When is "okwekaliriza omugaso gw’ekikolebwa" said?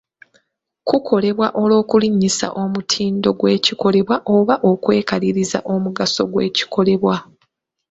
4.71-7.15